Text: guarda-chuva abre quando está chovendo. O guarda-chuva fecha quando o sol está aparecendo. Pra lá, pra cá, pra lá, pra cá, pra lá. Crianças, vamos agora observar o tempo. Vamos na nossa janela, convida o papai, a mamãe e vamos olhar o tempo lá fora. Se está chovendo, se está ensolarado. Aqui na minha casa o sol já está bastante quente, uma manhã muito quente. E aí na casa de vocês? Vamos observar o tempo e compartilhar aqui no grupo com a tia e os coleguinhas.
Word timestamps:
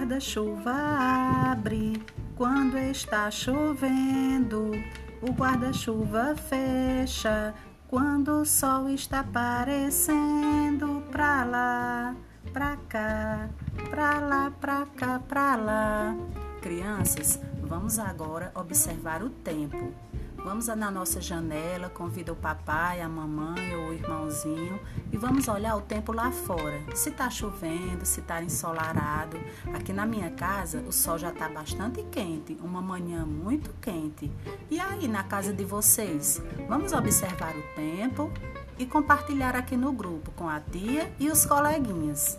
guarda-chuva 0.00 0.72
abre 1.50 2.02
quando 2.34 2.78
está 2.78 3.30
chovendo. 3.30 4.70
O 5.20 5.30
guarda-chuva 5.30 6.34
fecha 6.36 7.52
quando 7.86 8.40
o 8.40 8.46
sol 8.46 8.88
está 8.88 9.20
aparecendo. 9.20 11.02
Pra 11.12 11.44
lá, 11.44 12.16
pra 12.50 12.78
cá, 12.88 13.50
pra 13.90 14.20
lá, 14.20 14.50
pra 14.58 14.86
cá, 14.96 15.20
pra 15.28 15.56
lá. 15.56 16.16
Crianças, 16.62 17.38
vamos 17.62 17.98
agora 17.98 18.50
observar 18.54 19.22
o 19.22 19.28
tempo. 19.28 19.92
Vamos 20.42 20.68
na 20.68 20.90
nossa 20.90 21.20
janela, 21.20 21.90
convida 21.90 22.32
o 22.32 22.36
papai, 22.36 23.02
a 23.02 23.08
mamãe 23.08 23.76
e 25.12 25.16
vamos 25.16 25.48
olhar 25.48 25.76
o 25.76 25.80
tempo 25.80 26.12
lá 26.12 26.30
fora. 26.30 26.80
Se 26.94 27.10
está 27.10 27.28
chovendo, 27.28 28.06
se 28.06 28.20
está 28.20 28.42
ensolarado. 28.42 29.38
Aqui 29.74 29.92
na 29.92 30.06
minha 30.06 30.30
casa 30.30 30.80
o 30.86 30.92
sol 30.92 31.18
já 31.18 31.30
está 31.30 31.48
bastante 31.48 32.02
quente, 32.04 32.56
uma 32.62 32.80
manhã 32.80 33.24
muito 33.24 33.72
quente. 33.80 34.30
E 34.70 34.78
aí 34.78 35.08
na 35.08 35.24
casa 35.24 35.52
de 35.52 35.64
vocês? 35.64 36.42
Vamos 36.68 36.92
observar 36.92 37.54
o 37.56 37.62
tempo 37.74 38.30
e 38.78 38.86
compartilhar 38.86 39.54
aqui 39.56 39.76
no 39.76 39.92
grupo 39.92 40.30
com 40.32 40.48
a 40.48 40.60
tia 40.60 41.12
e 41.18 41.28
os 41.28 41.44
coleguinhas. 41.44 42.38